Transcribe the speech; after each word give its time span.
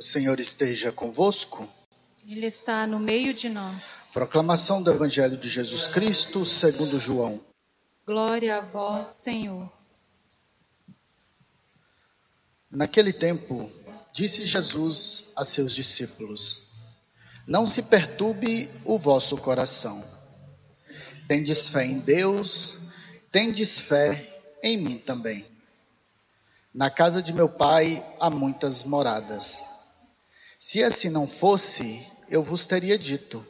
O 0.00 0.02
Senhor 0.02 0.40
esteja 0.40 0.90
convosco. 0.90 1.68
Ele 2.26 2.46
está 2.46 2.86
no 2.86 2.98
meio 2.98 3.34
de 3.34 3.50
nós. 3.50 4.08
Proclamação 4.14 4.82
do 4.82 4.90
Evangelho 4.90 5.36
de 5.36 5.46
Jesus 5.46 5.86
Cristo, 5.86 6.42
segundo 6.42 6.98
João. 6.98 7.38
Glória 8.06 8.56
a 8.56 8.60
vós, 8.62 9.08
Senhor. 9.08 9.70
Naquele 12.70 13.12
tempo, 13.12 13.70
disse 14.10 14.46
Jesus 14.46 15.26
a 15.36 15.44
seus 15.44 15.74
discípulos: 15.74 16.62
Não 17.46 17.66
se 17.66 17.82
perturbe 17.82 18.70
o 18.86 18.98
vosso 18.98 19.36
coração. 19.36 20.02
Tendes 21.28 21.68
fé 21.68 21.84
em 21.84 21.98
Deus, 21.98 22.72
tendes 23.30 23.78
fé 23.78 24.40
em 24.62 24.78
mim 24.78 24.96
também. 24.96 25.44
Na 26.72 26.88
casa 26.88 27.22
de 27.22 27.34
meu 27.34 27.50
pai 27.50 28.02
há 28.18 28.30
muitas 28.30 28.82
moradas. 28.82 29.68
Se 30.62 30.84
assim 30.84 31.08
não 31.08 31.26
fosse, 31.26 32.06
eu 32.28 32.44
vos 32.44 32.66
teria 32.66 32.98
dito: 32.98 33.42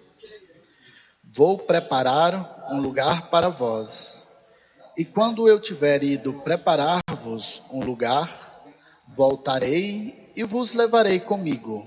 Vou 1.25 1.59
preparar 1.59 2.69
um 2.71 2.81
lugar 2.81 3.31
para 3.31 3.49
vós. 3.49 4.17
E 4.97 5.05
quando 5.05 5.49
eu 5.49 5.61
tiver 5.61 6.05
ido 6.05 6.35
preparar-vos 6.35 7.63
um 7.73 7.83
lugar, 7.83 8.65
voltarei 9.09 10.31
e 10.37 10.45
vos 10.45 10.73
levarei 10.73 11.19
comigo, 11.19 11.85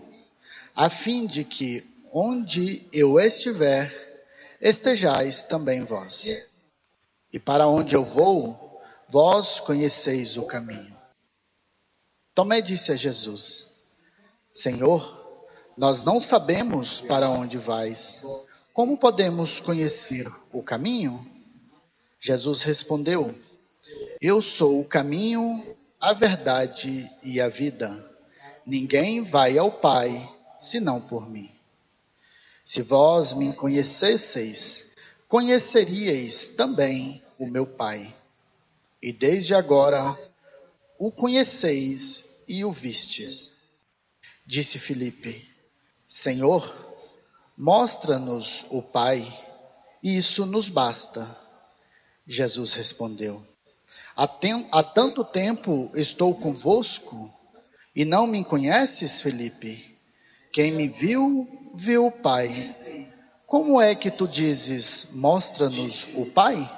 a 0.76 0.90
fim 0.90 1.26
de 1.26 1.46
que 1.46 1.90
onde 2.12 2.86
eu 2.92 3.18
estiver, 3.18 4.28
estejais 4.60 5.42
também 5.42 5.86
vós. 5.86 6.28
E 7.32 7.40
para 7.40 7.66
onde 7.66 7.96
eu 7.96 8.04
vou, 8.04 8.82
vós 9.08 9.62
conheceis 9.62 10.36
o 10.36 10.44
caminho. 10.44 10.94
Tomé 12.36 12.60
disse 12.60 12.92
a 12.92 12.98
Jesus: 12.98 13.73
Senhor, 14.54 15.20
nós 15.76 16.06
não 16.06 16.20
sabemos 16.20 17.02
para 17.02 17.28
onde 17.28 17.58
vais. 17.58 18.20
Como 18.72 18.96
podemos 18.96 19.60
conhecer 19.60 20.32
o 20.52 20.62
caminho? 20.62 21.26
Jesus 22.20 22.62
respondeu: 22.62 23.34
Eu 24.22 24.44
sou 24.44 24.80
o 24.80 24.86
caminho, 24.86 25.76
a 26.00 26.14
verdade 26.14 27.10
e 27.24 27.42
a 27.42 27.50
vida. 27.50 28.08
Ninguém 28.64 29.24
vai 29.24 29.58
ao 29.58 29.72
Pai 29.72 30.30
senão 30.60 31.02
por 31.02 31.28
mim. 31.28 31.50
Se 32.64 32.84
vós 32.84 33.34
me 33.34 33.54
conhecesseis, 33.54 34.86
conheceríeis 35.28 36.50
também 36.50 37.24
o 37.40 37.48
meu 37.48 37.66
Pai. 37.66 38.16
E 39.02 39.12
desde 39.12 39.56
agora 39.56 40.16
o 41.00 41.12
conheceis 41.12 42.24
e 42.48 42.64
o 42.64 42.72
vistes. 42.72 43.53
Disse 44.46 44.78
Filipe: 44.78 45.48
Senhor, 46.06 46.76
mostra-nos 47.58 48.66
o 48.70 48.82
Pai, 48.82 49.26
e 50.02 50.18
isso 50.18 50.46
nos 50.46 50.70
basta. 50.70 51.38
Jesus 52.28 52.74
respondeu: 52.74 53.42
há, 54.16 54.28
tem, 54.28 54.68
há 54.72 54.84
tanto 54.84 55.24
tempo 55.24 55.90
estou 55.94 56.36
convosco 56.36 57.34
e 57.96 58.06
não 58.06 58.28
me 58.28 58.44
conheces, 58.44 59.22
Felipe? 59.22 59.98
Quem 60.52 60.72
me 60.72 60.88
viu, 60.88 61.48
viu 61.74 62.08
o 62.08 62.12
Pai. 62.12 62.50
Como 63.48 63.82
é 63.82 63.96
que 63.96 64.12
tu 64.12 64.28
dizes, 64.28 65.08
mostra-nos 65.12 66.08
o 66.16 66.26
Pai? 66.26 66.70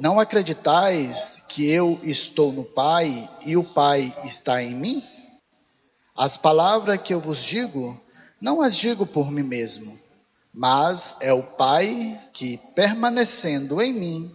Não 0.00 0.20
acreditais 0.20 1.42
que 1.48 1.68
eu 1.68 1.98
estou 2.02 2.52
no 2.52 2.64
Pai 2.64 3.28
e 3.44 3.56
o 3.56 3.64
Pai 3.64 4.14
está 4.24 4.62
em 4.62 4.74
mim? 4.74 5.02
As 6.16 6.34
palavras 6.34 6.98
que 7.02 7.12
eu 7.12 7.20
vos 7.20 7.44
digo, 7.44 8.00
não 8.40 8.62
as 8.62 8.74
digo 8.74 9.04
por 9.04 9.30
mim 9.30 9.42
mesmo, 9.42 10.00
mas 10.50 11.14
é 11.20 11.30
o 11.30 11.42
Pai 11.42 12.18
que, 12.32 12.56
permanecendo 12.74 13.82
em 13.82 13.92
mim, 13.92 14.34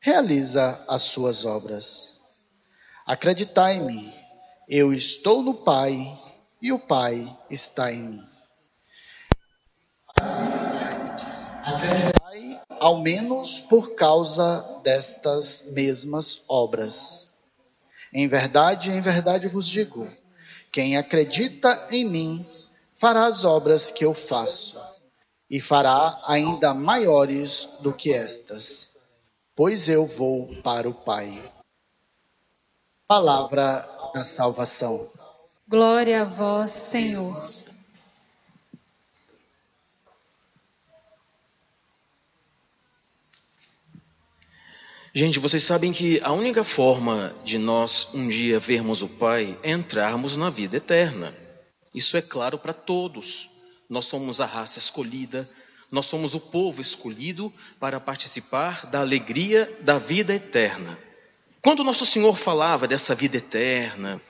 realiza 0.00 0.82
as 0.88 1.02
suas 1.02 1.44
obras. 1.44 2.14
Acreditai-me, 3.04 4.14
eu 4.66 4.94
estou 4.94 5.42
no 5.42 5.52
Pai 5.52 6.18
e 6.62 6.72
o 6.72 6.78
Pai 6.78 7.36
está 7.50 7.92
em 7.92 8.00
mim. 8.00 8.24
Acreditai, 11.62 12.62
ao 12.80 12.98
menos 13.00 13.60
por 13.60 13.94
causa 13.94 14.80
destas 14.82 15.64
mesmas 15.72 16.42
obras. 16.48 17.34
Em 18.10 18.26
verdade, 18.26 18.90
em 18.90 19.02
verdade 19.02 19.48
vos 19.48 19.66
digo 19.66 20.08
quem 20.72 20.96
acredita 20.96 21.88
em 21.90 22.04
mim 22.04 22.46
fará 22.96 23.26
as 23.26 23.44
obras 23.44 23.90
que 23.90 24.04
eu 24.04 24.14
faço, 24.14 24.78
e 25.48 25.60
fará 25.60 26.20
ainda 26.26 26.72
maiores 26.72 27.68
do 27.80 27.92
que 27.92 28.12
estas, 28.12 28.96
pois 29.56 29.88
eu 29.88 30.06
vou 30.06 30.54
para 30.62 30.88
o 30.88 30.94
Pai. 30.94 31.42
Palavra 33.08 33.88
da 34.14 34.22
salvação. 34.22 35.08
Glória 35.66 36.22
a 36.22 36.24
vós, 36.24 36.70
Senhor. 36.70 37.42
Gente, 45.12 45.40
vocês 45.40 45.64
sabem 45.64 45.90
que 45.90 46.20
a 46.22 46.30
única 46.30 46.62
forma 46.62 47.34
de 47.42 47.58
nós 47.58 48.08
um 48.14 48.28
dia 48.28 48.60
vermos 48.60 49.02
o 49.02 49.08
Pai 49.08 49.58
é 49.60 49.72
entrarmos 49.72 50.36
na 50.36 50.48
vida 50.48 50.76
eterna. 50.76 51.34
Isso 51.92 52.16
é 52.16 52.22
claro 52.22 52.56
para 52.56 52.72
todos. 52.72 53.50
Nós 53.88 54.06
somos 54.06 54.40
a 54.40 54.46
raça 54.46 54.78
escolhida, 54.78 55.44
nós 55.90 56.06
somos 56.06 56.36
o 56.36 56.38
povo 56.38 56.80
escolhido 56.80 57.52
para 57.80 57.98
participar 57.98 58.86
da 58.86 59.00
alegria 59.00 59.76
da 59.80 59.98
vida 59.98 60.32
eterna. 60.32 60.96
Quando 61.60 61.82
nosso 61.82 62.06
Senhor 62.06 62.36
falava 62.36 62.86
dessa 62.86 63.12
vida 63.12 63.38
eterna, 63.38 64.22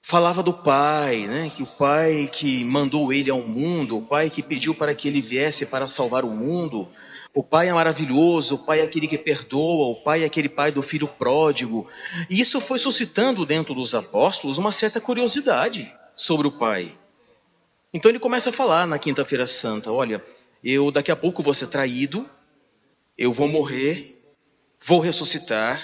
falava 0.00 0.42
do 0.42 0.54
Pai, 0.54 1.26
né? 1.26 1.52
que 1.54 1.62
o 1.62 1.66
Pai 1.66 2.30
que 2.32 2.64
mandou 2.64 3.12
ele 3.12 3.30
ao 3.30 3.42
mundo, 3.42 3.98
o 3.98 4.06
Pai 4.06 4.30
que 4.30 4.42
pediu 4.42 4.74
para 4.74 4.94
que 4.94 5.06
ele 5.06 5.20
viesse 5.20 5.66
para 5.66 5.86
salvar 5.86 6.24
o 6.24 6.30
mundo, 6.30 6.88
o 7.34 7.42
pai 7.42 7.68
é 7.68 7.72
maravilhoso, 7.72 8.54
o 8.54 8.58
pai 8.58 8.80
é 8.80 8.84
aquele 8.84 9.08
que 9.08 9.18
perdoa, 9.18 9.88
o 9.88 9.96
pai 9.96 10.22
é 10.22 10.26
aquele 10.26 10.48
pai 10.48 10.70
do 10.70 10.80
filho 10.80 11.08
pródigo. 11.08 11.88
E 12.30 12.40
isso 12.40 12.60
foi 12.60 12.78
suscitando 12.78 13.44
dentro 13.44 13.74
dos 13.74 13.92
apóstolos 13.92 14.56
uma 14.56 14.70
certa 14.70 15.00
curiosidade 15.00 15.92
sobre 16.14 16.46
o 16.46 16.52
pai. 16.52 16.96
Então 17.92 18.08
ele 18.08 18.20
começa 18.20 18.50
a 18.50 18.52
falar 18.52 18.86
na 18.86 19.00
quinta-feira 19.00 19.46
santa: 19.46 19.90
olha, 19.90 20.24
eu 20.62 20.92
daqui 20.92 21.10
a 21.10 21.16
pouco 21.16 21.42
vou 21.42 21.52
ser 21.52 21.66
traído, 21.66 22.28
eu 23.18 23.32
vou 23.32 23.48
morrer, 23.48 24.22
vou 24.80 25.00
ressuscitar, 25.00 25.82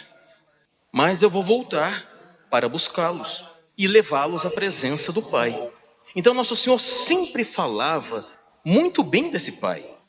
mas 0.92 1.20
eu 1.20 1.28
vou 1.28 1.42
voltar 1.42 2.08
para 2.48 2.68
buscá-los 2.68 3.44
e 3.76 3.88
levá-los 3.88 4.46
à 4.46 4.50
presença 4.50 5.12
do 5.12 5.22
Pai. 5.22 5.70
Então 6.14 6.34
Nosso 6.34 6.54
Senhor 6.54 6.78
sempre 6.78 7.44
falava 7.44 8.24
muito 8.64 9.02
bem 9.02 9.30
desse 9.30 9.52
Pai. 9.52 9.99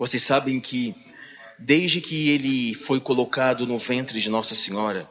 Vocês 0.00 0.22
sabem 0.22 0.58
que 0.58 0.94
desde 1.58 2.00
que 2.00 2.30
ele 2.30 2.72
foi 2.72 2.98
colocado 2.98 3.66
no 3.66 3.76
ventre 3.76 4.18
de 4.18 4.30
Nossa 4.30 4.54
Senhora, 4.54 5.06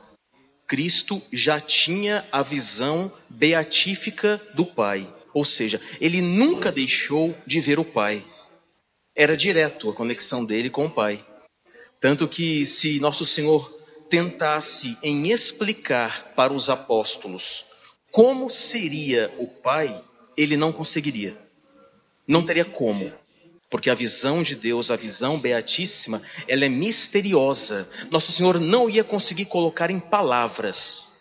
Cristo 0.66 1.22
já 1.32 1.60
tinha 1.60 2.28
a 2.32 2.42
visão 2.42 3.14
beatífica 3.30 4.42
do 4.56 4.66
Pai, 4.66 5.08
ou 5.32 5.46
seja, 5.46 5.80
ele 6.02 6.24
nunca 6.24 6.72
deixou 6.72 7.38
de 7.46 7.60
ver 7.60 7.78
o 7.78 7.86
Pai. 7.86 8.26
Era 9.16 9.38
direto 9.38 9.92
a 9.92 9.94
conexão 9.94 10.44
dele 10.44 10.72
com 10.72 10.88
o 10.88 10.92
Pai. 10.92 11.24
Tanto 12.00 12.28
que 12.28 12.66
se 12.66 13.00
Nosso 13.00 13.28
Senhor 13.28 13.72
tentasse 14.10 14.98
em 15.04 15.30
explicar 15.30 16.34
para 16.34 16.52
os 16.52 16.68
apóstolos 16.68 17.64
como 18.12 18.50
seria 18.50 19.32
o 19.38 19.46
Pai, 19.46 20.04
ele 20.36 20.58
não 20.58 20.72
conseguiria. 20.72 21.38
Não 22.28 22.44
teria 22.44 22.66
como. 22.66 23.14
Porque 23.70 23.90
a 23.90 23.96
visão 23.96 24.42
de 24.42 24.56
Deus, 24.56 24.90
a 24.90 24.96
visão 24.96 25.40
beatíssima, 25.40 26.22
ela 26.48 26.66
é 26.66 26.70
misteriosa. 26.70 27.88
Nosso 28.10 28.32
Senhor 28.32 28.60
não 28.60 28.90
ia 28.90 29.04
conseguir 29.04 29.46
colocar 29.46 29.92
em 29.92 30.00
palavras 30.00 31.14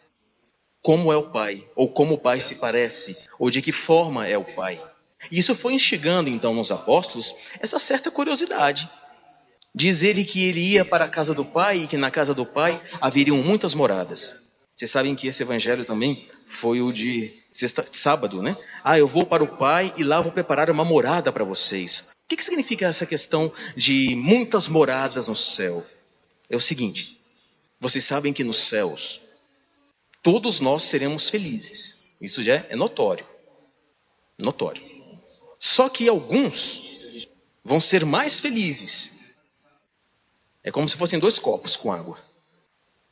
como 0.80 1.12
é 1.12 1.16
o 1.16 1.30
Pai, 1.30 1.68
ou 1.76 1.92
como 1.92 2.14
o 2.14 2.18
Pai 2.18 2.40
se 2.40 2.54
parece, 2.54 3.28
ou 3.38 3.50
de 3.50 3.60
que 3.60 3.72
forma 3.72 4.26
é 4.26 4.38
o 4.38 4.44
Pai. 4.44 4.80
E 5.30 5.38
isso 5.38 5.54
foi 5.54 5.74
instigando 5.74 6.30
então 6.30 6.54
nos 6.54 6.70
apóstolos 6.70 7.34
essa 7.60 7.78
certa 7.78 8.10
curiosidade. 8.10 8.88
Diz 9.74 10.02
ele 10.02 10.24
que 10.24 10.42
ele 10.48 10.60
ia 10.60 10.84
para 10.84 11.04
a 11.04 11.08
casa 11.08 11.34
do 11.34 11.44
Pai 11.44 11.78
e 11.78 11.86
que 11.86 11.96
na 11.96 12.10
casa 12.10 12.34
do 12.34 12.46
Pai 12.46 12.80
haveriam 13.00 13.36
muitas 13.36 13.74
moradas. 13.74 14.64
Vocês 14.74 14.90
sabem 14.90 15.14
que 15.14 15.26
esse 15.26 15.42
evangelho 15.42 15.84
também 15.84 16.26
foi 16.48 16.80
o 16.80 16.90
de 16.92 17.34
sexta, 17.52 17.86
sábado, 17.92 18.40
né? 18.40 18.56
Ah, 18.82 18.98
eu 18.98 19.06
vou 19.06 19.26
para 19.26 19.44
o 19.44 19.56
Pai 19.58 19.92
e 19.96 20.04
lá 20.04 20.20
vou 20.20 20.32
preparar 20.32 20.70
uma 20.70 20.84
morada 20.84 21.30
para 21.30 21.44
vocês. 21.44 22.08
O 22.28 22.28
que, 22.28 22.36
que 22.36 22.44
significa 22.44 22.86
essa 22.86 23.06
questão 23.06 23.50
de 23.74 24.14
muitas 24.14 24.68
moradas 24.68 25.28
no 25.28 25.34
céu? 25.34 25.82
É 26.50 26.54
o 26.54 26.60
seguinte: 26.60 27.18
vocês 27.80 28.04
sabem 28.04 28.34
que 28.34 28.44
nos 28.44 28.58
céus 28.58 29.22
todos 30.22 30.60
nós 30.60 30.82
seremos 30.82 31.30
felizes. 31.30 32.04
Isso 32.20 32.42
já 32.42 32.66
é 32.68 32.76
notório. 32.76 33.26
Notório. 34.38 34.82
Só 35.58 35.88
que 35.88 36.06
alguns 36.06 36.82
vão 37.64 37.80
ser 37.80 38.04
mais 38.04 38.40
felizes. 38.40 39.34
É 40.62 40.70
como 40.70 40.86
se 40.86 40.98
fossem 40.98 41.18
dois 41.18 41.38
copos 41.38 41.76
com 41.76 41.90
água. 41.90 42.18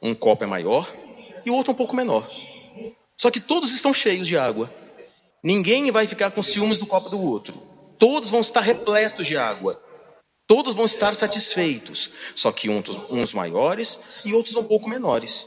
Um 0.02 0.14
copo 0.14 0.44
é 0.44 0.46
maior 0.46 0.94
e 1.42 1.50
o 1.50 1.54
outro 1.54 1.72
um 1.72 1.76
pouco 1.76 1.96
menor. 1.96 2.30
Só 3.16 3.30
que 3.30 3.40
todos 3.40 3.72
estão 3.72 3.94
cheios 3.94 4.28
de 4.28 4.36
água. 4.36 4.70
Ninguém 5.42 5.90
vai 5.90 6.06
ficar 6.06 6.32
com 6.32 6.42
ciúmes 6.42 6.76
do 6.76 6.84
copo 6.84 7.08
do 7.08 7.18
outro. 7.18 7.75
Todos 7.98 8.30
vão 8.30 8.40
estar 8.40 8.60
repletos 8.60 9.26
de 9.26 9.36
água. 9.36 9.82
Todos 10.46 10.74
vão 10.74 10.84
estar 10.84 11.14
satisfeitos. 11.14 12.10
Só 12.34 12.52
que 12.52 12.68
uns, 12.68 12.88
uns 13.10 13.34
maiores 13.34 14.24
e 14.24 14.32
outros 14.32 14.54
um 14.56 14.64
pouco 14.64 14.88
menores. 14.88 15.46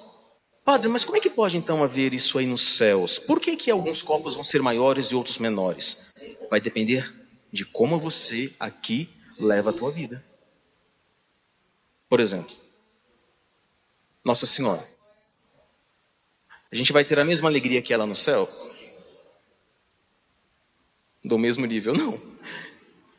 Padre, 0.63 0.88
mas 0.90 1.04
como 1.04 1.18
é 1.18 1.19
que 1.19 1.30
pode 1.30 1.57
então 1.57 1.84
haver 1.84 2.13
isso 2.13 2.38
aí 2.38 2.46
nos 2.46 2.62
céus? 2.62 3.18
Por 3.18 3.40
que, 3.40 3.56
que 3.56 3.72
alguns 3.72 4.01
copos 4.01 4.36
vão 4.36 4.44
ser 4.44 4.62
maiores 4.62 5.07
e 5.07 5.16
outros 5.16 5.38
menores? 5.38 5.98
Vai 6.50 6.62
depender 6.62 7.12
de 7.51 7.66
como 7.66 8.00
você 8.00 8.54
aqui 8.60 9.10
leva 9.40 9.72
a 9.72 9.74
tua 9.74 9.90
vida. 9.90 10.24
Por 12.07 12.19
exemplo, 12.19 12.56
Nossa 14.24 14.46
Senhora. 14.46 14.86
A 16.72 16.75
gente 16.75 16.94
vai 16.94 17.04
ter 17.04 17.19
a 17.19 17.25
mesma 17.25 17.50
alegria 17.50 17.81
que 17.81 17.94
ela 17.94 18.06
no 18.06 18.16
céu? 18.16 18.48
Do 21.24 21.38
mesmo 21.38 21.66
nível, 21.66 21.94
não. 21.94 22.19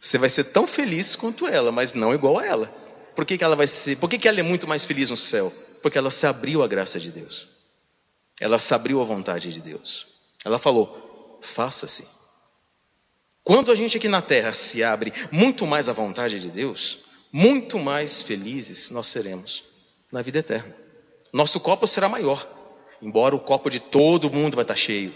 Você 0.00 0.16
vai 0.16 0.28
ser 0.28 0.44
tão 0.44 0.66
feliz 0.66 1.14
quanto 1.14 1.46
ela, 1.46 1.70
mas 1.70 1.92
não 1.92 2.14
igual 2.14 2.38
a 2.38 2.46
ela. 2.46 2.66
Por 3.14 3.26
que, 3.26 3.36
que 3.36 3.44
ela 3.44 3.56
vai 3.56 3.66
ser? 3.66 3.96
Por 3.96 4.08
que, 4.08 4.18
que 4.18 4.26
ela 4.26 4.40
é 4.40 4.42
muito 4.42 4.66
mais 4.66 4.86
feliz 4.86 5.10
no 5.10 5.16
céu? 5.16 5.52
Porque 5.82 5.98
ela 5.98 6.10
se 6.10 6.26
abriu 6.26 6.62
à 6.62 6.68
graça 6.68 6.98
de 6.98 7.10
Deus. 7.10 7.48
Ela 8.40 8.58
se 8.58 8.72
abriu 8.72 9.00
à 9.00 9.04
vontade 9.04 9.52
de 9.52 9.60
Deus. 9.60 10.06
Ela 10.44 10.58
falou: 10.58 11.38
faça-se. 11.42 12.06
Quando 13.44 13.70
a 13.70 13.74
gente 13.74 13.96
aqui 13.96 14.08
na 14.08 14.22
terra 14.22 14.52
se 14.52 14.82
abre 14.82 15.12
muito 15.30 15.66
mais 15.66 15.88
à 15.88 15.92
vontade 15.92 16.40
de 16.40 16.48
Deus, 16.48 17.00
muito 17.32 17.78
mais 17.78 18.22
felizes 18.22 18.90
nós 18.90 19.06
seremos 19.06 19.64
na 20.10 20.22
vida 20.22 20.38
eterna. 20.38 20.74
Nosso 21.32 21.60
copo 21.60 21.86
será 21.86 22.08
maior, 22.08 22.48
embora 23.00 23.34
o 23.34 23.40
copo 23.40 23.70
de 23.70 23.80
todo 23.80 24.30
mundo 24.30 24.54
vai 24.54 24.64
estar 24.64 24.76
cheio. 24.76 25.14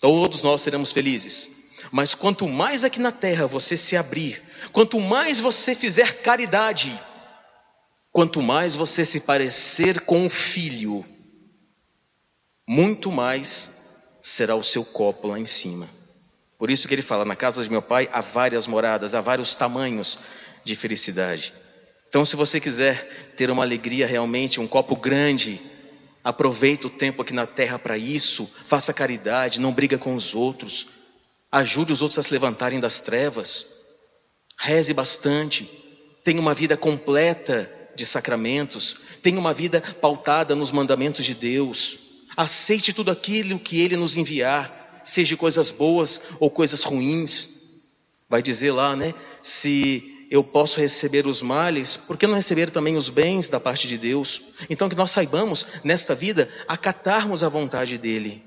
Todos 0.00 0.42
nós 0.42 0.60
seremos 0.60 0.92
felizes. 0.92 1.50
Mas 1.92 2.14
quanto 2.14 2.48
mais 2.48 2.84
aqui 2.84 3.00
na 3.00 3.12
terra 3.12 3.46
você 3.46 3.76
se 3.76 3.96
abrir, 3.96 4.42
quanto 4.72 4.98
mais 5.00 5.40
você 5.40 5.74
fizer 5.74 6.22
caridade, 6.22 6.98
Quanto 8.14 8.40
mais 8.40 8.76
você 8.76 9.04
se 9.04 9.18
parecer 9.18 10.02
com 10.02 10.24
o 10.24 10.30
filho, 10.30 11.04
muito 12.64 13.10
mais 13.10 13.84
será 14.22 14.54
o 14.54 14.62
seu 14.62 14.84
copo 14.84 15.26
lá 15.26 15.40
em 15.40 15.46
cima. 15.46 15.88
Por 16.56 16.70
isso 16.70 16.86
que 16.86 16.94
ele 16.94 17.02
fala: 17.02 17.24
na 17.24 17.34
casa 17.34 17.64
de 17.64 17.68
meu 17.68 17.82
pai 17.82 18.08
há 18.12 18.20
várias 18.20 18.68
moradas, 18.68 19.16
há 19.16 19.20
vários 19.20 19.56
tamanhos 19.56 20.16
de 20.62 20.76
felicidade. 20.76 21.52
Então, 22.08 22.24
se 22.24 22.36
você 22.36 22.60
quiser 22.60 23.32
ter 23.36 23.50
uma 23.50 23.64
alegria 23.64 24.06
realmente, 24.06 24.60
um 24.60 24.68
copo 24.68 24.94
grande, 24.94 25.60
aproveite 26.22 26.86
o 26.86 26.90
tempo 26.90 27.20
aqui 27.20 27.34
na 27.34 27.48
terra 27.48 27.80
para 27.80 27.98
isso, 27.98 28.48
faça 28.64 28.94
caridade, 28.94 29.60
não 29.60 29.72
briga 29.72 29.98
com 29.98 30.14
os 30.14 30.36
outros, 30.36 30.86
ajude 31.54 31.92
os 31.92 32.02
outros 32.02 32.18
a 32.18 32.22
se 32.22 32.32
levantarem 32.32 32.80
das 32.80 33.00
trevas, 33.00 33.64
reze 34.58 34.92
bastante, 34.92 35.70
tenha 36.24 36.40
uma 36.40 36.52
vida 36.52 36.76
completa 36.76 37.70
de 37.94 38.04
sacramentos, 38.04 38.96
tenha 39.22 39.38
uma 39.38 39.54
vida 39.54 39.80
pautada 40.00 40.56
nos 40.56 40.72
mandamentos 40.72 41.24
de 41.24 41.32
Deus, 41.32 41.96
aceite 42.36 42.92
tudo 42.92 43.12
aquilo 43.12 43.56
que 43.56 43.80
Ele 43.80 43.96
nos 43.96 44.16
enviar, 44.16 45.00
seja 45.04 45.36
coisas 45.36 45.70
boas 45.70 46.20
ou 46.40 46.50
coisas 46.50 46.82
ruins. 46.82 47.48
Vai 48.28 48.42
dizer 48.42 48.72
lá, 48.72 48.96
né? 48.96 49.14
Se 49.40 50.26
eu 50.32 50.42
posso 50.42 50.80
receber 50.80 51.24
os 51.24 51.40
males, 51.40 51.96
por 51.96 52.16
que 52.16 52.26
não 52.26 52.34
receber 52.34 52.68
também 52.70 52.96
os 52.96 53.08
bens 53.08 53.48
da 53.48 53.60
parte 53.60 53.86
de 53.86 53.96
Deus? 53.96 54.42
Então 54.68 54.88
que 54.88 54.96
nós 54.96 55.12
saibamos, 55.12 55.64
nesta 55.84 56.16
vida, 56.16 56.50
acatarmos 56.66 57.44
a 57.44 57.48
vontade 57.48 57.96
dEle. 57.96 58.42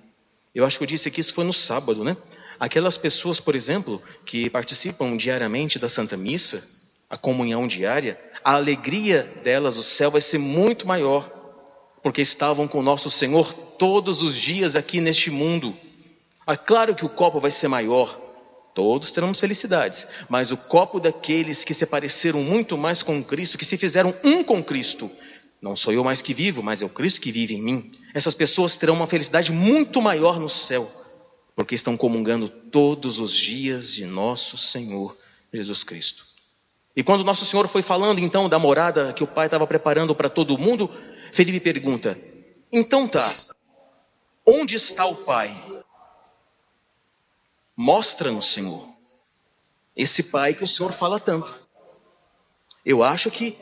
Eu 0.53 0.65
acho 0.65 0.77
que 0.77 0.83
eu 0.83 0.87
disse 0.87 1.09
que 1.09 1.21
isso 1.21 1.33
foi 1.33 1.45
no 1.45 1.53
sábado, 1.53 2.03
né? 2.03 2.17
Aquelas 2.59 2.97
pessoas, 2.97 3.39
por 3.39 3.55
exemplo, 3.55 4.01
que 4.25 4.49
participam 4.49 5.15
diariamente 5.15 5.77
da 5.77 5.87
Santa 5.87 6.17
Missa, 6.17 6.63
a 7.09 7.17
comunhão 7.17 7.67
diária, 7.67 8.19
a 8.43 8.53
alegria 8.53 9.23
delas, 9.43 9.77
o 9.77 9.83
céu 9.83 10.11
vai 10.11 10.21
ser 10.21 10.37
muito 10.37 10.87
maior, 10.87 11.29
porque 12.03 12.21
estavam 12.21 12.67
com 12.67 12.81
nosso 12.81 13.09
Senhor 13.09 13.53
todos 13.53 14.21
os 14.21 14.35
dias 14.35 14.75
aqui 14.75 14.99
neste 14.99 15.29
mundo. 15.29 15.75
É 16.47 16.55
claro 16.55 16.95
que 16.95 17.05
o 17.05 17.09
copo 17.09 17.39
vai 17.39 17.51
ser 17.51 17.67
maior, 17.67 18.19
todos 18.73 19.11
teremos 19.11 19.39
felicidades, 19.39 20.07
mas 20.29 20.51
o 20.51 20.57
copo 20.57 20.99
daqueles 20.99 21.63
que 21.63 21.73
se 21.73 21.85
pareceram 21.85 22.41
muito 22.41 22.77
mais 22.77 23.03
com 23.03 23.23
Cristo, 23.23 23.57
que 23.57 23.65
se 23.65 23.77
fizeram 23.77 24.13
um 24.23 24.43
com 24.43 24.63
Cristo, 24.63 25.09
não 25.61 25.75
sou 25.75 25.91
eu 25.91 26.03
mais 26.03 26.21
que 26.21 26.33
vivo, 26.33 26.61
mas 26.61 26.81
é 26.81 26.85
o 26.85 26.89
Cristo 26.89 27.19
que 27.19 27.31
vive 27.31 27.55
em 27.55 27.61
mim. 27.61 27.91
Essas 28.13 28.35
pessoas 28.35 28.75
terão 28.75 28.93
uma 28.93 29.07
felicidade 29.07 29.51
muito 29.51 30.01
maior 30.01 30.39
no 30.39 30.49
céu, 30.49 30.91
porque 31.57 31.73
estão 31.73 31.97
comungando 31.97 32.47
todos 32.47 33.17
os 33.17 33.33
dias 33.33 33.91
de 33.91 34.05
nosso 34.05 34.59
Senhor 34.59 35.17
Jesus 35.51 35.83
Cristo. 35.83 36.23
E 36.95 37.01
quando 37.01 37.23
Nosso 37.23 37.45
Senhor 37.45 37.67
foi 37.67 37.81
falando 37.81 38.19
então 38.19 38.47
da 38.47 38.59
morada 38.59 39.11
que 39.11 39.23
o 39.23 39.27
Pai 39.27 39.47
estava 39.47 39.65
preparando 39.65 40.13
para 40.13 40.29
todo 40.29 40.55
mundo, 40.55 40.87
Felipe 41.31 41.59
pergunta: 41.59 42.15
Então 42.71 43.07
tá, 43.07 43.33
onde 44.45 44.75
está 44.75 45.07
o 45.07 45.15
Pai? 45.15 45.59
Mostra-nos, 47.75 48.45
Senhor, 48.45 48.87
esse 49.95 50.25
Pai 50.25 50.53
que 50.53 50.63
o 50.63 50.67
Senhor 50.67 50.93
fala 50.93 51.19
tanto. 51.19 51.51
Eu 52.85 53.01
acho 53.01 53.31
que, 53.31 53.57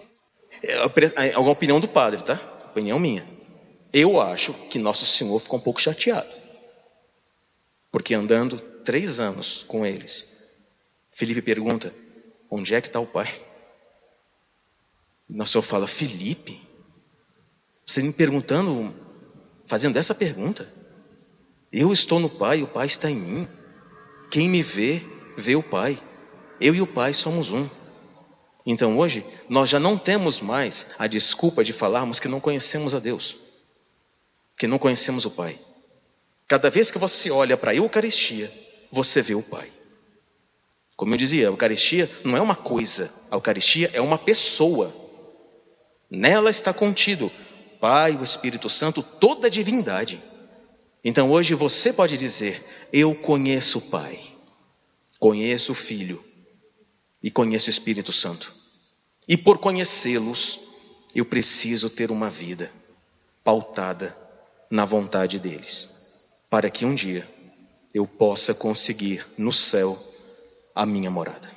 é, 0.62 1.30
é 1.30 1.34
alguma 1.34 1.54
opinião 1.54 1.80
do 1.80 1.88
padre, 1.88 2.22
tá? 2.24 2.42
Opinião 2.66 3.00
minha. 3.00 3.26
Eu 3.94 4.20
acho 4.20 4.54
que 4.70 4.78
Nosso 4.78 5.06
Senhor 5.06 5.40
ficou 5.40 5.60
um 5.60 5.62
pouco 5.62 5.80
chateado. 5.80 6.45
Porque 7.96 8.14
andando 8.14 8.60
três 8.60 9.22
anos 9.22 9.64
com 9.70 9.86
eles, 9.86 10.28
Felipe 11.14 11.42
pergunta: 11.42 11.96
Onde 12.52 12.76
é 12.76 12.82
que 12.82 12.88
está 12.88 13.00
o 13.00 13.08
pai? 13.08 13.34
E 15.30 15.34
nosso 15.34 15.54
Senhor 15.54 15.62
fala, 15.62 15.88
Felipe, 15.88 16.62
você 17.86 18.02
me 18.02 18.12
perguntando, 18.12 18.94
fazendo 19.66 19.96
essa 19.96 20.14
pergunta. 20.14 20.70
Eu 21.72 21.94
estou 21.94 22.20
no 22.20 22.30
Pai, 22.30 22.62
o 22.62 22.68
Pai 22.68 22.86
está 22.86 23.10
em 23.10 23.16
mim. 23.16 23.48
Quem 24.30 24.50
me 24.50 24.62
vê, 24.62 25.02
vê 25.38 25.56
o 25.56 25.64
Pai. 25.64 25.98
Eu 26.60 26.76
e 26.76 26.82
o 26.82 26.88
Pai 26.88 27.14
somos 27.14 27.50
um. 27.50 27.70
Então 28.66 28.98
hoje, 28.98 29.26
nós 29.48 29.70
já 29.70 29.80
não 29.80 29.98
temos 29.98 30.42
mais 30.42 30.86
a 31.00 31.08
desculpa 31.08 31.64
de 31.64 31.72
falarmos 31.72 32.20
que 32.20 32.28
não 32.28 32.42
conhecemos 32.42 32.94
a 32.94 33.00
Deus, 33.00 33.38
que 34.58 34.68
não 34.68 34.78
conhecemos 34.78 35.24
o 35.24 35.32
Pai. 35.32 35.65
Cada 36.48 36.70
vez 36.70 36.92
que 36.92 36.98
você 36.98 37.32
olha 37.32 37.58
para 37.58 37.72
a 37.72 37.76
Eucaristia, 37.76 38.52
você 38.92 39.22
vê 39.22 39.36
o 39.36 39.42
Pai. 39.42 39.72
Como 40.96 41.14
eu 41.14 41.18
dizia, 41.18 41.48
a 41.48 41.52
Eucaristia 41.52 42.10
não 42.24 42.38
é 42.38 42.42
uma 42.42 42.56
coisa, 42.56 43.12
a 43.30 43.36
Eucaristia 43.36 43.90
é 43.94 44.00
uma 44.00 44.18
pessoa. 44.18 44.94
Nela 46.10 46.50
está 46.50 46.74
contido 46.74 47.32
Pai, 47.80 48.16
o 48.16 48.24
Espírito 48.24 48.70
Santo, 48.70 49.04
toda 49.04 49.48
a 49.48 49.50
divindade. 49.50 50.22
Então 51.04 51.30
hoje 51.32 51.54
você 51.54 51.92
pode 51.92 52.18
dizer: 52.18 52.64
Eu 52.92 53.14
conheço 53.14 53.80
o 53.80 53.82
Pai, 53.82 54.20
conheço 55.20 55.72
o 55.74 55.76
Filho 55.76 56.24
e 57.22 57.30
conheço 57.30 57.68
o 57.68 57.70
Espírito 57.70 58.12
Santo. 58.12 58.54
E 59.28 59.36
por 59.36 59.58
conhecê-los, 59.58 60.60
eu 61.14 61.26
preciso 61.26 61.90
ter 61.90 62.12
uma 62.12 62.30
vida 62.30 62.72
pautada 63.44 64.16
na 64.70 64.86
vontade 64.86 65.40
deles, 65.40 65.90
para 66.56 66.70
que 66.70 66.86
um 66.86 66.96
dia 66.96 67.28
eu 67.94 68.08
possa 68.08 68.54
conseguir 68.54 69.28
no 69.38 69.52
céu 69.52 70.02
a 70.74 70.86
minha 70.86 71.12
morada. 71.12 71.52